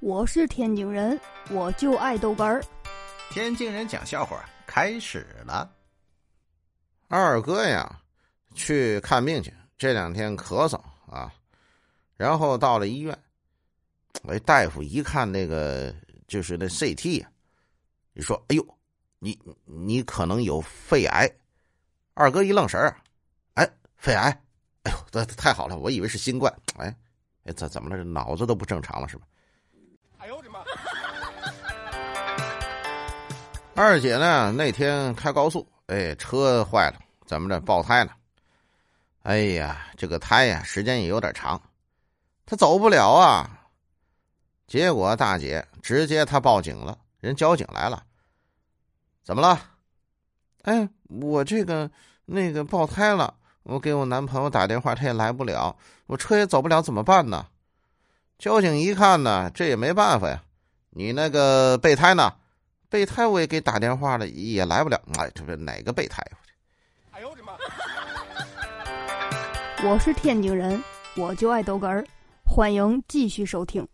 [0.00, 1.18] 我是天津人，
[1.50, 2.62] 我就爱豆干儿。
[3.30, 5.68] 天津人讲笑话开始了。
[7.08, 8.00] 二哥呀，
[8.54, 10.80] 去看病去，这两天咳嗽
[11.10, 11.32] 啊，
[12.16, 13.18] 然后到了医院，
[14.28, 15.92] 哎，大夫一看那个
[16.28, 17.28] 就是那 CT 呀，
[18.12, 18.78] 你说，哎呦，
[19.18, 21.28] 你你可能有肺癌。
[22.14, 22.96] 二哥一愣神儿，
[23.54, 24.30] 哎，肺癌，
[24.84, 26.94] 哎呦，这太好了，我以为是新冠，哎，
[27.46, 27.96] 哎，怎怎么了？
[27.96, 29.26] 这脑子都不正常了是吧？
[30.18, 30.58] 哎呦我的妈
[33.74, 34.50] 二姐呢？
[34.50, 37.60] 那天开高速，哎，车坏了，怎么着？
[37.60, 38.10] 爆胎了。
[39.22, 41.60] 哎呀，这个胎呀，时间也有点长，
[42.44, 43.48] 他走不了啊。
[44.66, 48.02] 结果大姐直接她报警了，人交警来了。
[49.22, 49.60] 怎么了？
[50.62, 51.88] 哎，我这个
[52.24, 55.76] 那个爆胎了，我给我男朋友打电话，他也来不了，
[56.06, 57.46] 我车也走不了，怎么办呢？
[58.38, 60.40] 交警一看呢，这也没办法呀。
[60.90, 62.32] 你那个备胎呢？
[62.88, 65.00] 备胎我也给打电话了，也来不了。
[65.18, 66.22] 哎，这是哪个备胎？
[67.10, 67.52] 哎呦我的妈！
[69.90, 70.80] 我是天津人，
[71.16, 72.06] 我就爱逗哏儿，
[72.44, 73.86] 欢迎继续收听。